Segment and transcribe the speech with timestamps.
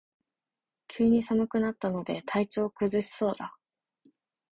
[0.87, 3.55] 急に寒くなったので体調を崩しそうだ